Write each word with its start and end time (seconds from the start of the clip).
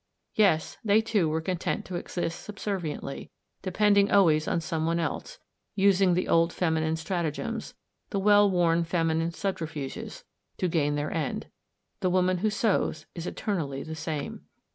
Yes, 0.33 0.79
they 0.83 0.99
too 0.99 1.29
were 1.29 1.41
content 1.41 1.85
to 1.85 1.93
exist 1.95 2.41
subserviently, 2.43 3.29
depending 3.61 4.09
always 4.09 4.47
on 4.47 4.59
someone 4.59 4.99
else, 4.99 5.37
using 5.75 6.15
the 6.15 6.27
old 6.27 6.51
feminine 6.51 6.95
strat 6.95 7.23
agems, 7.31 7.75
the 8.09 8.17
well 8.17 8.49
worn 8.49 8.83
feminine 8.83 9.29
subterfuges, 9.29 10.23
to 10.57 10.67
gain 10.67 10.95
their 10.95 11.11
end. 11.13 11.49
The 11.99 12.09
woman 12.09 12.39
who 12.39 12.49
sews 12.49 13.05
is 13.13 13.27
eternally 13.27 13.83
the 13.83 13.93
same. 13.93 14.45